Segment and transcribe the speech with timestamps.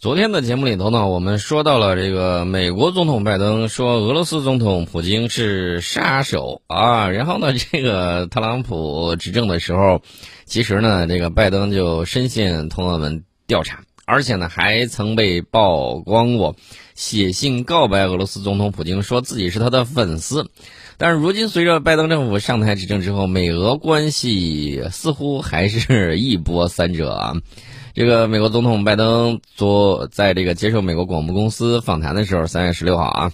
[0.00, 10.00] 昨天的节目里头呢，我们说到了这个美国总统拜登说俄罗斯总统普京是杀手啊，然后呢，这个特朗普执政的时候，
[10.46, 16.56] 其实呢，这个拜登就深陷同俄门调查，而且呢，还曾被曝光过
[16.94, 20.48] 写信告白俄罗斯总统普京，说自己是他的粉丝。
[20.96, 27.34] 但是如今随着拜登政府上台执政之后，美俄关系似乎还是一波三折啊。
[28.00, 33.32] 这个美国总统拜登昨在这个接受美国广播公司访谈的时候，三月十六号啊，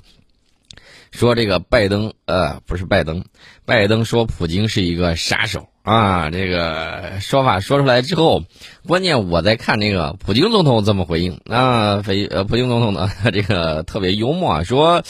[1.13, 3.23] 说这个拜登呃不是拜登，
[3.65, 8.43] 拜登说普京是一个杀手啊，这个说法说出来之后，
[8.89, 15.05] 关键我在看这个普京总统怎么回应啊，非呃普京总统呢 这个特别幽默，说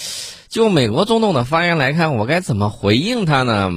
[0.48, 3.70] 就美国总统的发言来看，我该怎么回应他呢？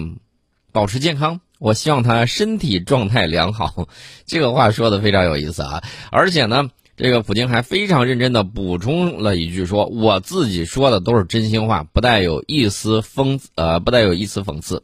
[0.73, 1.39] 保持健康。
[1.59, 3.87] 我希望他身体状态良好，
[4.25, 5.83] 这个话说的非常有意思啊！
[6.09, 14.83] 而且呢，这个普京还非常认真的补充了一句，说我自己说的都是真心话，不带有一丝讽呃，不带有一丝讽刺。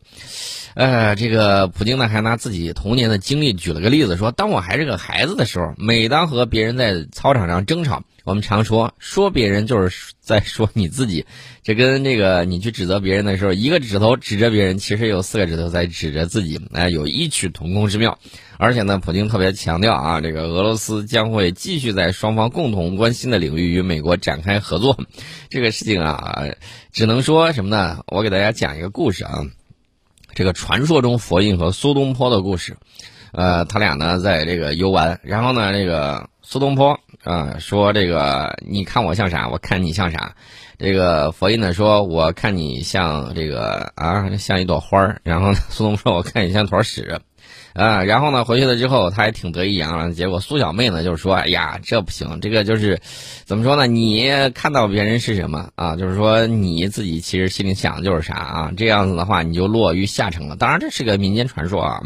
[0.74, 8.04] 呃，这个普京呢还拿自己童年的经历举了个例子，说当我还是个孩子的时候，每当和别人在操场上争吵。
[8.26, 11.24] 我们常说，说别人就是在说你自己，
[11.62, 18.18] 这跟这个你去指责别人的时候，一个指头指着别人，其实有四个指头在指着自己，哎，有异曲同工之妙。
[18.58, 24.98] 而且呢，普京特别强调啊，这个俄罗斯将会继续在双方共同关心的领域与美国展开合作。
[25.52, 26.46] 这个事情啊，
[26.92, 28.00] 只能说什么呢？
[28.08, 29.44] 我给大家讲一个故事啊，
[30.34, 32.76] 这个传说中佛印和苏东坡的故事。
[33.34, 39.50] 呃，他俩呢在这个游玩，然后呢，这个苏东坡啊说：“这个你看我像啥？
[39.50, 40.36] 我看你像啥？”
[40.80, 47.20] 这个佛印呢说：“我看你像这个啊，像一朵花儿。”然后呢苏东说：“我看你像坨屎。”
[47.74, 50.14] 啊，然后呢回去了之后，他还挺得意洋洋。
[50.14, 53.02] 结果苏小妹呢就说：“哎呀，这不行，这个就是
[53.44, 53.86] 怎么说呢？
[53.86, 55.96] 你看到别人是什么啊？
[55.98, 58.72] 就是说你自己其实心里想的就是啥啊？
[58.78, 60.56] 这样子的话，你就落于下乘了。
[60.56, 62.02] 当然，这是个民间传说啊。”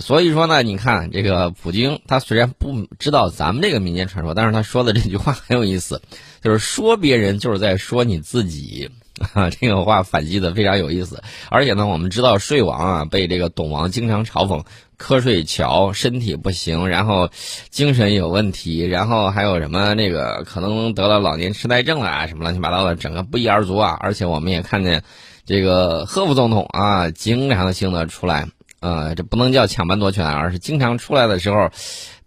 [0.00, 6.02] 所以说呢，你看这个普京，他虽然不知道咱们这个民间传说，但是他说的这句话很有意思，
[6.42, 8.90] 就是说别人就是在说你自己
[9.34, 11.22] 啊，这个话反击的非常有意思。
[11.48, 14.64] 而且呢，我们知道睡王啊，被这个董王经常嘲讽
[14.98, 17.30] 瞌睡桥，身体不行，然后
[17.70, 23.96] 精神有问题，然后还有什么那个可能得了老年痴呆症了啊，什么乱七八糟的，整个不一而足啊。
[24.00, 25.04] 而且我们也看见
[25.46, 28.48] 这个赫副总统啊，经常性的出来。
[28.84, 31.70] 呃，这不能叫抢班夺权，而是经常出来的时候，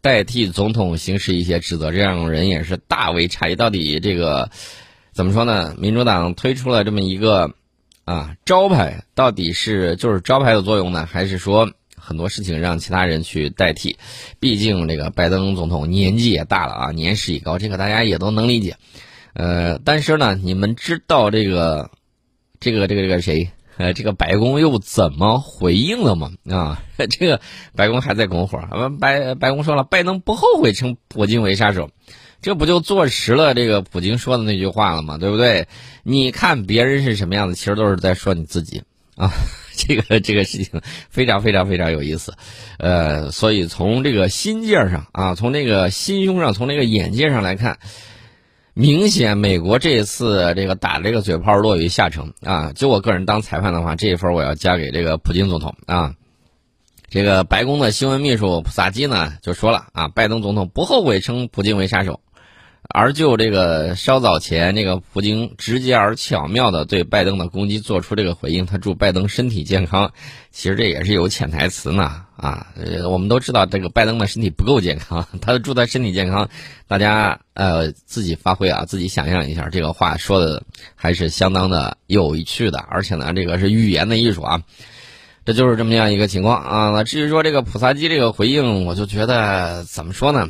[0.01, 3.55] 代替总统行使一些职责，这样人也是大为诧异。
[3.55, 4.49] 到底这个
[5.13, 5.75] 怎么说呢？
[5.77, 7.53] 民主党推出了这么一个
[8.05, 13.97] 啊招牌，到底是就是招牌的作用呢，还是说很多事情让其他人去代替？
[14.39, 18.77] 毕竟这个拜登总统年纪也大了啊，年事已高，这个大家也都能理解。
[19.33, 21.91] 呃，但是呢，你们知道这个
[22.59, 23.51] 这个这个这个谁？
[23.77, 26.31] 呃，这个白宫又怎么回应了吗？
[26.49, 27.39] 啊， 这个
[27.75, 28.59] 白宫还在拱火。
[28.99, 31.91] 白白宫说了，拜登不后悔称普京为杀手，
[32.41, 35.17] 这不就坐实了这个普京说的那句话了吗？
[35.17, 35.67] 对不对？
[36.03, 38.81] 你看别人是什么样子，其实都是在说你自己
[39.15, 39.31] 啊。
[39.77, 42.33] 这个这个事情非常非常非常有意思。
[42.79, 47.77] 呃，所以从这个心界上啊，从这个心胸上，从这个眼界上来看。
[48.79, 52.73] 明显，美国这一次这个打这个嘴炮落于下乘啊！
[52.75, 56.13] 就我个人当裁判的话，这一分我要加给这个普京总统啊。
[57.09, 62.19] 这个白宫的新闻秘书普萨基呢就说了啊，拜登总统不后悔称普京为杀手。
[62.89, 70.13] 而就这个稍早前，这个普京直接而巧妙的对拜登的攻击做出这个回应，他祝拜登身体健康。
[70.51, 72.67] 其实这也是有潜台词呢啊！
[73.09, 76.49] 我们都知道这个拜登的身体不够健康， 他祝他身体健康。
[76.87, 80.63] 大家呃自己发挥啊，自己想象一下，这个话说的
[80.95, 84.63] 还是相当的有趣的，而且呢，这个是语言的艺术啊。
[85.45, 86.89] 这就是这么样一个情况啊。
[86.91, 90.47] 那至于说这个普萨基这个回应，我就觉得怎么说呢？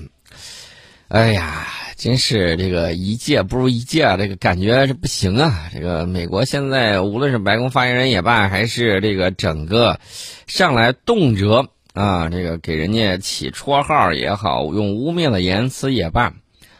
[1.07, 1.67] 哎呀。
[1.97, 4.17] 真是这个一届不如一届啊！
[4.17, 5.71] 这个感觉是不行啊！
[5.73, 9.99] 这个美国现在无论是白宫发言人也罢，还是这个整个
[10.45, 16.35] 上来动辄啊，这个给人家起绰号也好，用污蔑的言辞也罢，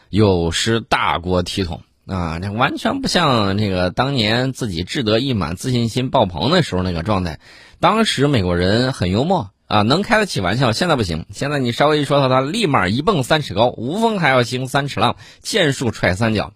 [0.08, 2.38] 有失大国体统啊！
[2.38, 7.40] 这完全不像那个当年自己志得意满、自信心爆棚的时候那个状态。
[7.80, 9.50] 当时美国人很幽默。
[9.68, 11.26] 啊，能开得起玩笑，现在不行。
[11.30, 16.54] 现在你稍微一说他他，立马一蹦三尺高，无风还要兴三尺浪，剑术踹三脚，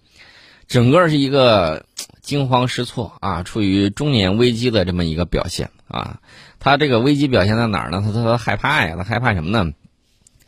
[0.67, 1.85] 整个是一个
[2.23, 6.21] 惊慌失措啊，处于中年危机的这么一个表现啊。
[6.59, 8.03] 他这个危机表现在哪儿呢？
[8.05, 9.73] 他他他害怕呀，他害怕什么呢？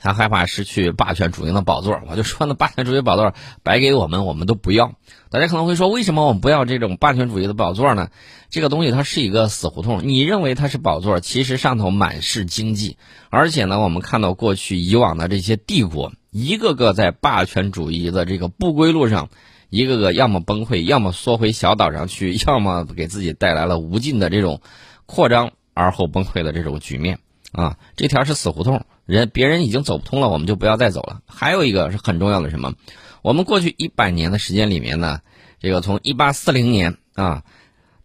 [0.04, 1.98] 他害怕失去霸权主义的宝座。
[2.10, 4.92] 我就说，那霸权主义宝座白给我们，我们都不要。
[5.30, 8.10] 大家可能会说，为什么我们不要这种霸权主义的宝座呢？
[8.50, 10.06] 这个东西它是一个死胡同。
[10.06, 12.98] 你认为它是宝座，其实上头满是荆棘。
[13.30, 19.30] 而且呢，我们看到过去以往的这些帝国，一个个在霸权主义的这个不归路上，
[19.70, 24.60] 一个个要么崩溃，要么缩回小岛上去， 要么给自己带来了无尽的这种
[25.06, 27.20] 扩张而后崩溃的这种局面。
[27.54, 31.22] 啊，这条是死胡同，人别人已经走不通了，我们就不要再走了。
[31.24, 32.74] 还有一个是很重要的什么？
[33.22, 35.20] 我们过去一百年的时间里面呢，
[35.60, 37.44] 这个从一八四零年啊，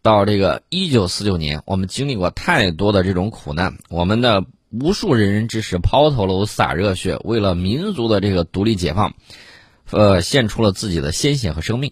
[0.04, 9.16] 到这个一九四九年，我们经历过太多的这种苦难，我们的无数仁人志士抛头颅洒热血，为了民族的这个独立解放，
[9.90, 11.92] 呃，献出了自己的鲜血和生命。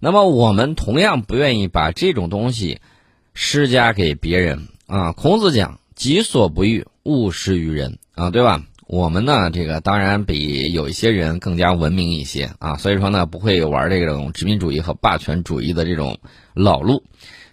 [0.00, 2.80] 那么我们同样不愿意把这种东西
[3.32, 5.12] 施加给别人啊。
[5.12, 8.64] 孔子讲：“己所不欲。”勿施于人啊，对吧？
[8.88, 16.18] 我们呢，这个当然比有一些人更加文明一些啊，所以说呢，不会玩这种殖民主义和霸权主义的这种
[16.54, 17.02] 老路，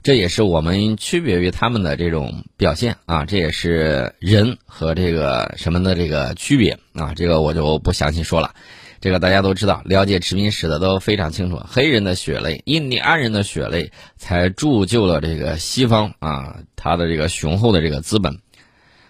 [0.04, 8.54] 这也是我们区别于他们的这种表现啊，这也是人和这个什么的这个区别啊，这个我就不详细说了，
[9.02, 18.38] 这个大家都知道，了解殖民史的都非常清楚，黑人的血泪，印第安人的血泪，才铸就了这个西方啊，它的这个雄厚的这个资本。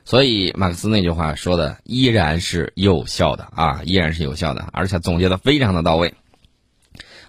[0.05, 6.13] 所以马克思那句话说的依然是有效的啊，依然是有效的，而且总结的非常的到位。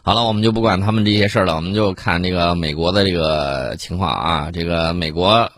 [0.03, 4.51] 好了，我们就不管他们这些事儿了，我们就看这个美国的这个情况啊。
[4.53, 5.51] 这个美国，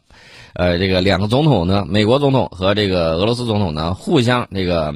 [0.52, 4.94] 呃，这个两个总统呢，美国总统和这个俄罗斯总统呢，互相这个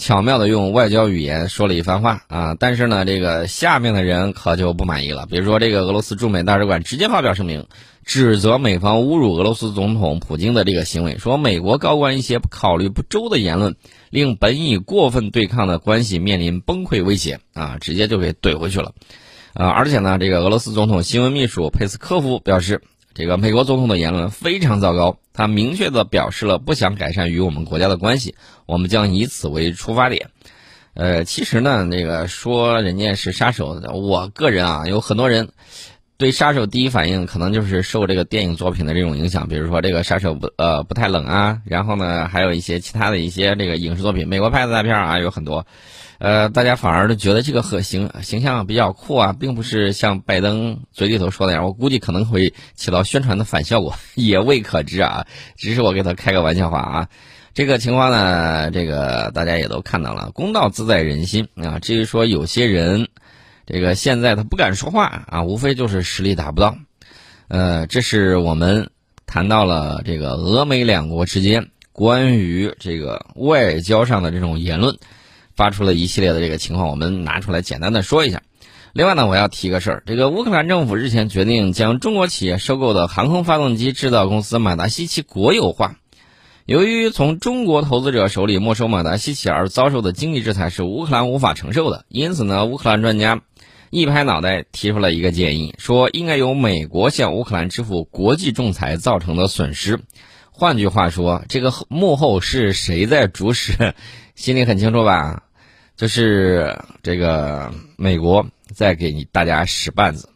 [0.00, 2.56] 巧妙的用外交语言说了一番话啊。
[2.58, 7.66] 但是呢，这个下面的人可就不满意了，比如说这个俄罗斯驻美大使馆直接发表声明。
[8.02, 13.76] 指责美方侮辱俄罗斯总统普京的这个行为，说美国高官一些考虑不周的言论，
[14.08, 18.94] 令本已过分对抗的关系面临崩溃威胁啊，直接就给怼回去了，
[19.52, 22.82] 啊，而且呢，这个俄罗斯总统新闻秘书佩斯科夫表示，
[23.14, 28.34] 这个美国总统的言论非常糟糕，他明确的表示了不想改善与我们国家的关系，
[28.66, 30.30] 我们将以此为出发点。
[30.94, 35.50] 呃，其实呢，那个说人家是杀手，我个人啊，有很多人。
[36.18, 45.66] 对杀手第一反应可能就是受这个电影作品的这种影响，比如说这个杀手不呃不太冷啊，然后呢还有一些其他的一些这个影视作品，美国拍的大片啊有很多，
[46.20, 55.26] 呃大家反而都觉得这个和形形象比较酷啊，并不是像拜登嘴里头说的样，我估计可能会起到宣传的反效果， 也未可知啊，
[55.56, 57.08] 只是我给他开个玩笑话啊，
[57.54, 63.08] 这个情况呢，这个大家也都看到了，公道自在人心啊，至于说有些人。
[63.72, 66.76] 这个现在他不敢说话啊，无非就是实力达不到。
[67.46, 68.90] 呃，这是我们
[69.26, 74.98] 谈到了这个俄美两国之间关于这个外交上的这种言论，
[75.60, 78.40] 发出了一系列的这个情况，我们拿出来简单的说一下。
[78.94, 85.96] 另外呢，我要提个事儿，这个乌克兰政府日前决定将中国企业收购的航空发动机制造公司马达西奇国有化。
[86.64, 93.42] 由于从中国投资者手里没收马达西奇而遭受的经济制裁是乌克兰无法承受的，因此呢，乌克兰专家。
[93.90, 100.00] 一拍脑袋提出了一个建议，说应该由美国向乌克兰支付国际仲裁造成的损失。
[100.50, 103.94] 换句话说，这个幕后是谁在主使？
[104.34, 105.42] 心里很清楚吧？
[106.00, 110.30] 就是这个美国在给你大家使绊子。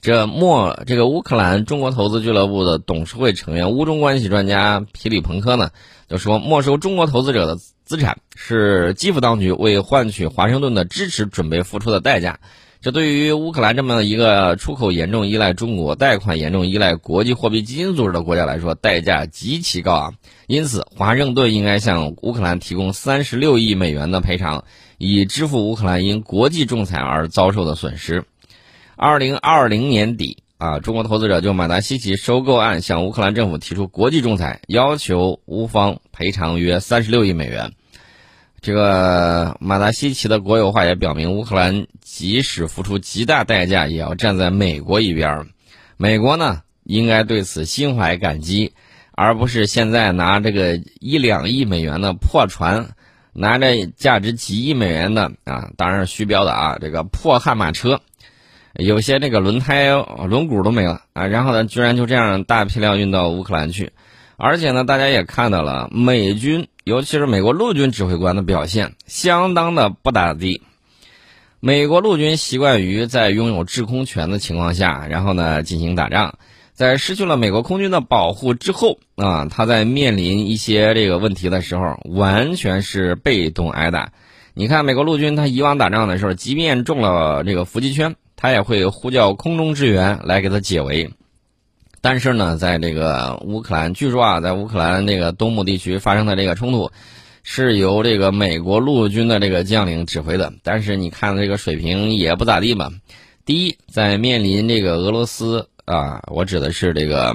[0.00, 5.70] 这莫这个乌克兰中国投资俱乐部的董事会成员、乌中关系专家皮里彭科呢，
[6.08, 7.56] 就说没收中国投资者的。
[7.84, 12.40] 资产是基辅当局为换取华盛顿的支持准备付出的代价。
[12.84, 20.14] 这对于乌克兰这么一个出口严重依赖中国、贷款严重依赖国际货币基金组织的国家来说，代价极其高昂。
[20.48, 24.64] 因此，华盛顿应该向乌克兰提供三十六亿美元的赔偿，
[24.98, 28.26] 以支付乌克兰因国际仲裁而遭受的损失。
[28.96, 30.42] 二零二零年底。
[30.56, 30.78] 啊！
[30.78, 37.72] 中国投资者就马达西奇收购案向乌克兰政府提出国际仲裁，要求乌方赔偿约三十六亿美元。
[38.64, 45.46] 这个马达西奇的国有化也表明，乌克兰即使付出极大代价，也要站在美国一边。
[45.98, 48.72] 美国呢，应该对此心怀感激，
[49.12, 52.86] 而不是现在拿这个一两亿美元的破船，
[53.34, 58.00] 拿着价值几亿美元的啊，当然是虚标的啊，这个破悍马车。
[58.76, 63.92] 有些那个轮胎、轮毂都没了啊，然后呢，居然就这样大批量运到乌克兰去，
[64.38, 70.60] 而且呢，大家也看到了美军，尤其是美国陆军指挥官的表现相当的不咋地。
[71.58, 76.34] 美国陆军习惯于在拥有制空权的情况下，然后呢进行打仗，
[76.74, 84.12] 在失去了美国空军的保护之后啊，他在面临一些这个问题的时候，完全是被动挨打。
[84.52, 91.12] 你看，美国陆军他以往打仗的时候，即便中了这个伏击圈，他也会呼叫空中支援来给他解围。
[92.04, 96.90] 但是呢，在这个乌克兰，据说啊，在乌克兰那个东部地区发生的这个冲突，
[97.42, 100.52] 是由这个美国陆军的这个将领指挥的。
[100.62, 102.90] 但是你看这个水平也不咋地吧？
[103.46, 107.34] 第一，在面临这个俄罗斯啊，我指的是这个，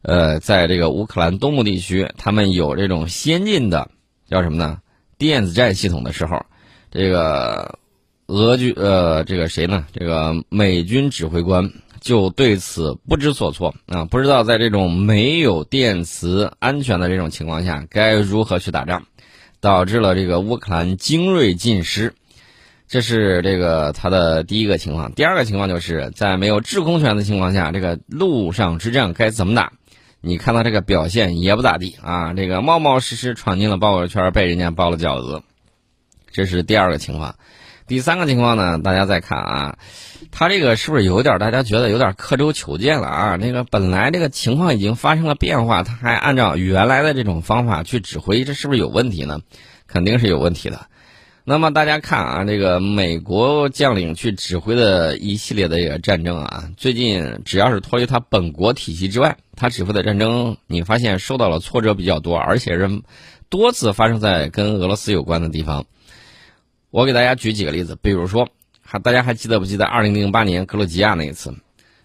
[0.00, 3.90] 呃，在这个乌克兰东部地区，他们有这种先进的
[4.30, 4.78] 叫什么呢？
[5.18, 6.42] 电子战系统的时候，
[6.90, 7.78] 这个
[8.28, 9.84] 俄军呃，这个谁呢？
[9.92, 11.70] 这个美军指挥官。
[12.00, 19.04] 就对此不知所措啊，不知道在这种没有电磁安全的这种情况下该如何去打仗，
[19.60, 22.14] 导致了这个乌克兰精锐尽失。
[22.86, 25.12] 这是这个他的第一个情况。
[25.12, 29.72] 第二个情况就是在没有制空权的情况下，这个陆上之战该怎么打？
[30.20, 35.42] 你看到这个表现也不咋地啊，这个冒冒失失闯进了包围圈，被人家包了饺子。
[36.30, 37.36] 这是第二个情况。
[37.86, 39.78] 第三个情况呢，大家再看啊，
[40.30, 43.36] 他这个是不是有点大家觉得有点刻舟求剑了啊？
[43.36, 49.40] 那个本来这个情况已经发生了变化，他还按照原来的这种方法去指挥，这是不是有问题呢？
[49.86, 50.86] 肯定是有问题的。
[51.44, 63.02] 那么大家看啊，这个美国将领去指挥的一系列的这个战争啊，最近只要是脱离他本国体系之外，他指挥的战争，你发现受到了挫折比较多，而且是
[63.48, 65.86] 多次发生在跟俄罗斯有关的地方。
[66.90, 68.48] 我给大家举几个例子，比如说，
[68.90, 71.54] 还大家还记得不记得二零零八年格鲁吉亚那一次，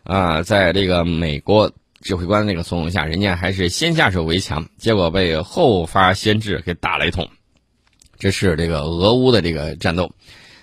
[0.04, 1.72] 啊，在这个美国
[2.02, 7.26] 指挥官那个怂恿下，人家还是先下手为强，结果被后发先至给打了一通。
[8.20, 10.12] 这是这个俄乌的这个战斗。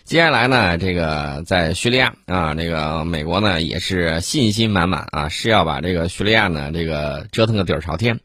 [0.04, 8.20] 接下来呢，这个在叙利亚啊，这个美国呢也是信心满满啊，是要把这个叙利亚呢这个折腾个底儿朝天，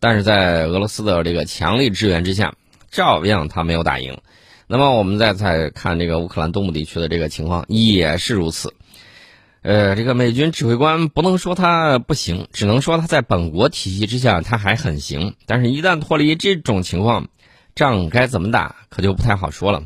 [0.00, 2.52] 但是在俄罗斯的这个强力支援之下，
[2.90, 4.18] 照样他没有打赢。
[4.68, 8.74] 那么我们再再看这个乌克兰东部地区的这个情况也是如此，
[9.62, 17.28] 呃，这个美军指挥官不能说他不行，只能说他在本国体系之下他还很行，但是一旦脱离这种情况，
[17.76, 19.84] 仗该怎么打可就不太好说了。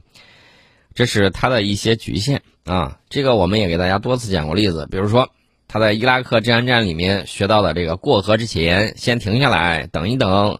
[0.95, 5.31] 这是他的一些局限啊，这个我们也给大家多次讲过例子，比如说
[5.69, 10.59] 他在伊拉克治安战里面学到的这个过河之前先停下来等一等。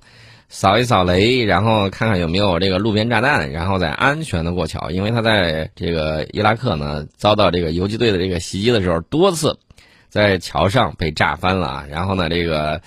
[0.53, 4.91] 扫一扫雷，然后看看有没有这个路边炸弹，然后再安全的过桥。
[4.91, 9.61] 因为他在这个伊拉克呢，遭到这个游击队的这个袭击的时候，多次
[10.09, 11.87] 在桥上被炸翻了。
[11.89, 12.83] 然后呢，这个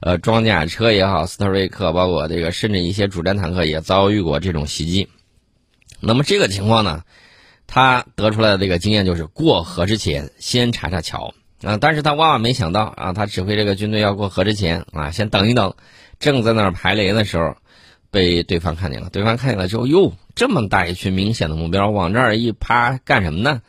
[0.00, 5.08] 呃装甲车也好，斯特瑞克，包括这个甚至一些主战坦克也遭遇过这种袭击。
[6.00, 7.02] 那么这个情况呢，
[7.66, 11.34] 他得出来的这个经验就是过河之前先查查桥
[11.64, 11.78] 啊。
[11.80, 15.74] 但是他万万没想到啊，他指挥这个军队要过河之前啊，先等一等。
[16.20, 17.56] 正在那儿排雷的时候，
[18.10, 19.10] 被对方看见了。
[19.10, 23.62] 对方看见了之后，哟，这么大一群明显的目标，往这儿一趴干什么呢？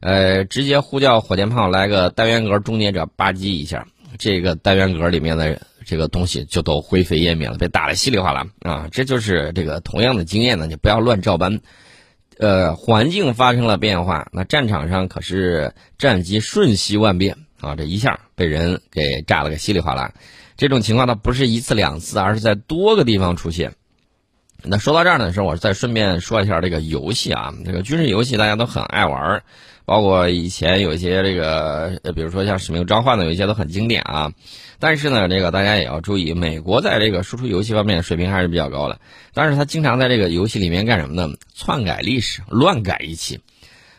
[0.00, 3.86] 呃，直接呼叫火箭炮来个单元格终结者吧唧一下，
[4.18, 8.88] 这个单元格里面的这个东西就都灰飞烟灭了，被打得稀里哗啦啊！
[8.90, 11.60] 这就是这个同样的经验呢，你不要乱照搬。
[12.42, 17.76] 呃，环境发生了变化，那战场上可是战机瞬息万变啊！
[17.76, 20.12] 这一下被人给炸了个稀里哗啦。
[20.56, 23.74] 这种情况它不是一次两次，而是在多个地方出现。
[24.64, 29.44] 那说到这儿的时候，我再顺便说一下这个游戏啊，这个军事游戏大家都很爱玩，
[29.84, 34.32] 包括以前有一些这个，比如说像《使命召唤》的，有一些都很经典啊。
[34.78, 39.00] 但是呢，这个大家也要注意，美国在这个输出游戏方面水平还是比较高的，
[39.32, 41.34] 但是他经常在这个游戏里面干什么呢？
[41.54, 43.40] 篡改历史，乱改一气。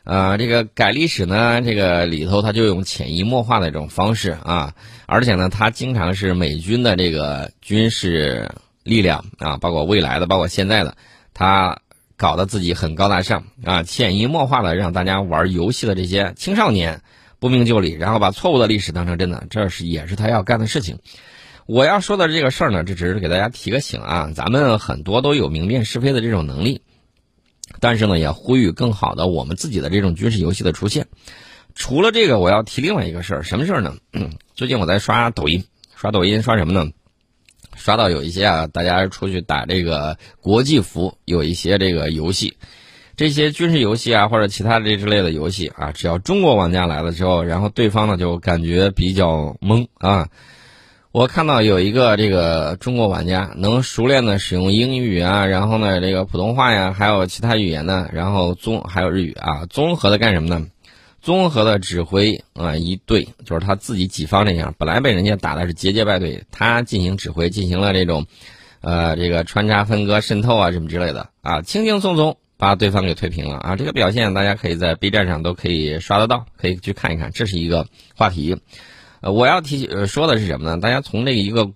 [0.03, 4.73] 啊，这个改历史呢，这个里头他就用潜移默化的这种方式啊，
[5.05, 8.51] 而且呢，他经常是美军的这个军事
[8.83, 10.97] 力量啊，包括未来的，包括现在的，
[11.33, 11.79] 他
[12.23, 17.01] 搞得自己很高大上啊，潜移默化的让大家玩游戏的这些青少年
[17.37, 20.99] 不明就里，然后把错误的历史当成真的，这是也是他要干的事情。
[21.65, 26.81] 我要说的这个事儿呢，这只是给大家提个醒啊，咱们很多都有明辨是非的这种能力。
[27.81, 31.07] 但是呢，也呼吁更好的我们自己的这种军事游戏的出现。
[31.75, 33.95] 除了这个，我要提另外一个事儿，什么事儿呢？
[34.55, 36.89] 最近我在刷抖音，刷抖音刷什么呢？
[37.75, 42.55] 刷到有一些啊，大家出去打这个国际服，有一些这个游戏，
[43.15, 50.27] 这些军事游戏啊，或者其他这之类的游戏啊，只要中国玩家来了之后，然后对方呢就感觉比较懵啊。
[51.11, 60.65] 我看到有一个这个中国玩家能熟练的使用英语啊，然后呢这个普通话呀，还有其他语言呢，然后综还有日语啊，综合的干什么呢？
[61.23, 68.25] 综合的指挥啊一队，就是他自己己方这样，本来被人家打的是节节败退，他进行指挥，进行了这种，
[68.81, 73.77] 呃，这个穿插分割、渗透啊什么之类的啊，轻轻松松把对方给推平了啊！
[73.77, 78.57] 这个表现大家可以在 B 站上都可以刷得到，可以去看一看，这是一个话题。
[79.21, 80.77] 呃，我要提呃说的是什么呢？
[80.81, 81.71] 大家从这一个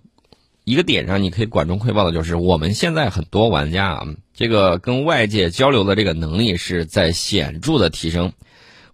[0.64, 8.34] 一个点上，你可以管中窥豹的就是，我们现在很多玩家啊，这个跟外界交流的这个能力是在显著的提升。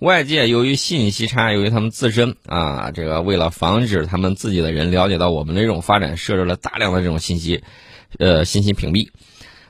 [0.05, 7.63] 外界由于信息差，由于他们自身啊，这个为了防止他们自己的人了解到我们的这种发展，设置了大量的这种信息，
[8.19, 9.09] 呃，信息屏蔽。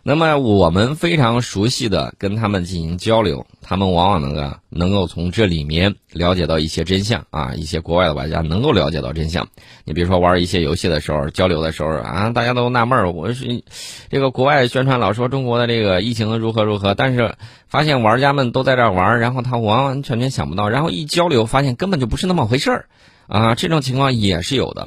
[0.07, 9.49] 那么我们非常熟悉的跟他们进行交流，他们往往能够能够从这里面了解到一些真相啊，一些国外的玩家能够了解到真相。
[9.87, 13.65] 你比如说玩一些游戏的时候，交流的时候啊，大家都纳闷儿，我是
[14.11, 17.35] 这个国外宣传老说中国的这个疫情如何如何，但是
[17.67, 22.87] 发现玩家们都在这玩，然后他完完全全想不到，然后一交流发现根本就不是那么回事儿
[23.27, 24.87] 啊，这种情况也是有的。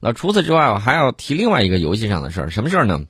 [0.00, 3.02] 那除此之外，我还要提另外一个游戏上的事儿，什么事儿呢？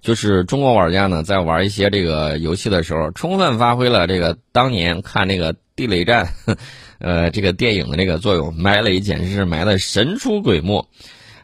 [0.00, 6.28] 就是中国玩家呢，在玩一些这个游戏的时候，充分发挥了这个当年看那个地雷战，
[6.98, 10.88] 呃，这个电影的这个作用，埋雷简直是埋的神出鬼没。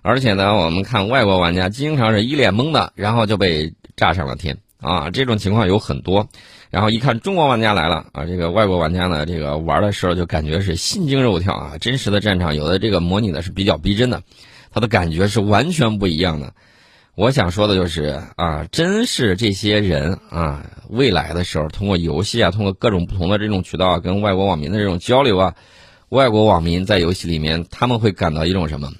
[0.02, 5.10] 而且呢，我们看外国玩家经常是一脸懵的，然后就被炸上了天啊！
[5.10, 6.28] 这种情况有很多。
[6.70, 11.78] 然后一看中国玩家来了啊，这个外国玩家呢，这个玩的时候就感觉是心惊肉跳啊！
[11.78, 14.22] 真实的战场有的这个模拟的是比较逼真的，
[14.70, 16.54] 他的感觉是完全不一样的。
[17.16, 25.54] 我想说的就是啊，真是这些人啊，未来的时候通过游戏啊，通过各种不同的这种渠道啊，跟外国网民的这种交流啊，
[26.10, 28.92] 外国网民在游戏里面他们会感到一种什么？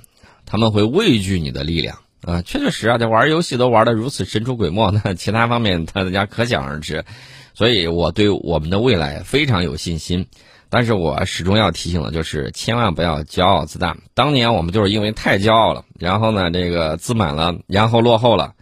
[0.47, 2.41] 他们会畏惧你的力量啊！
[2.41, 7.05] 确确实啊，这玩游戏都玩的如此神出鬼没，那 其他方面大家可想而知。
[7.53, 10.27] 所以我对我们的未来非常有信心。
[10.69, 13.97] 但是我始终要提醒的就是，千万不要骄傲自大。
[14.15, 18.53] 当年我们就是因为太骄傲了，然后呢，这个自满了，然后落后了，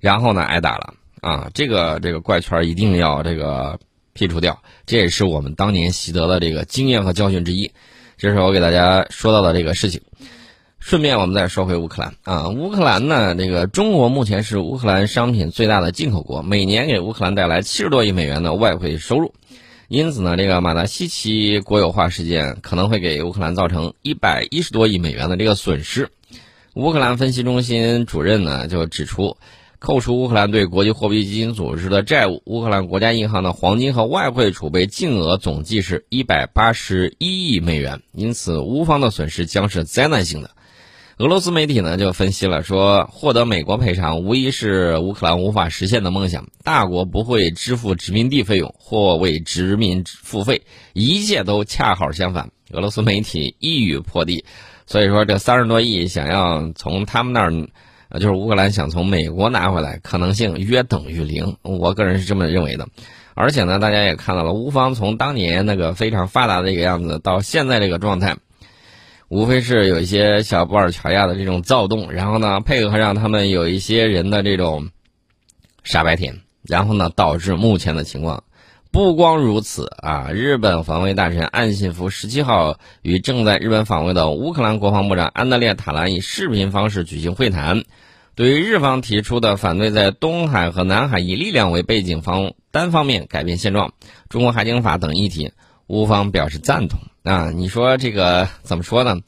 [0.00, 1.50] 然后呢，挨打了啊！
[1.54, 3.78] 这个这个怪圈一定要这个
[4.14, 7.70] 剔除掉，这也是我们当年习得的这个经验和教训之一。
[8.18, 10.00] 这是我给大家说到的这个事情。
[10.80, 19.32] 顺便我们再说回乌克兰啊，乌克兰呢，这个中国目前是乌克兰商品最大的进口国，每年给乌克兰带来七十多亿美元的外汇收入。
[19.92, 26.08] 因此呢，这个马达西奇国有化事件可能会给乌克兰造成一百一十多亿美元的这个损失。
[26.72, 29.36] 乌克兰分析中心主任呢就指出，
[29.78, 38.00] 扣除乌克兰对国际货币基金组织的债务，乌克兰国家银行的黄金和外汇储备净额总计是一百八十一亿美元。
[38.14, 40.52] 因此，乌方的损失将是灾难性的。
[41.18, 46.48] 俄罗斯媒体呢就分析了说，获得美国赔偿无疑是乌克兰无法实现的梦想。
[46.64, 50.62] 大国不会支付殖民地费用或为殖民付费，
[50.94, 52.50] 一切都恰好相反。
[52.70, 54.46] 俄罗斯媒体一语破地，
[54.86, 57.52] 所以说这三十多亿想要从他们那儿，
[58.18, 61.56] 就是乌克兰想从美国拿回来，可能性约等于零。
[61.62, 62.88] 我个人是这么认为的。
[63.34, 68.38] 而且呢，大家也看到了，乌方从当年那个非常发达的一个样子，到现在这个状态。
[69.32, 74.90] 无非是有一些小布尔乔亚的这种躁动，然后呢，配合上他们有一些人的这种
[75.84, 78.44] 傻白甜，然后呢，导致目前的情况。
[78.90, 87.84] 不光如此啊，日本防卫大臣岸信夫十七号与正在日本访问的乌克兰国防部长安德烈塔兰以视频方式举行会谈，
[88.34, 93.94] 对于日方提出的反对在东海和南海以力量为背景方单方面改变现状、
[94.28, 95.52] 中国海警法等议题，
[95.92, 96.98] 乌方表示赞同。
[97.22, 99.20] 啊，你说这个怎么说呢？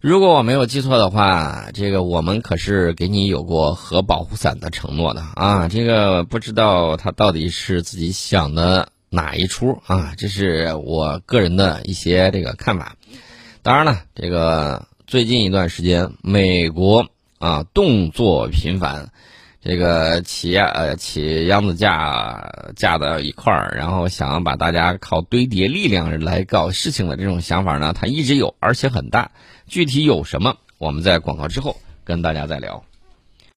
[0.00, 5.68] 如果我没有记错的话，这个我们可是给你有过核保护伞的承诺的啊。
[5.68, 10.14] 这个不知道他到底是自己想的哪一出啊？
[10.18, 12.96] 这是我个人的一些这个看法。
[13.62, 17.06] 当然了，这个最近一段时间，美国
[17.38, 19.12] 啊动作频繁。
[19.68, 29.30] 这个企业呃企业秧子架架到一块儿，然后想把大家靠堆叠力量来搞事情的这种想法呢，它一直有，而且很大。
[29.66, 32.82] 具体有什么，我们在广告之后跟大家再聊。